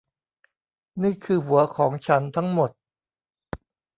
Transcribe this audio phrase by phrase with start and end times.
[1.03, 2.71] นี่คือหัวของฉันทั้งหมด